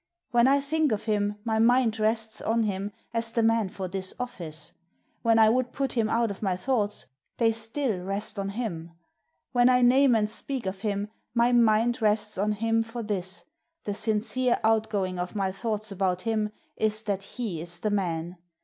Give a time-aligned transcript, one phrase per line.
[0.31, 4.13] When I think of him, my mind rests on him as the man for this
[4.19, 4.73] ofl&ce;
[5.21, 7.05] when I would put him out of my thoughts,
[7.37, 8.93] they still rest on him;
[9.51, 13.45] when I name and speak of him, my mind rests on him for this;
[13.83, 18.37] the sincere outgoing of my thoughts about him is that he is the man.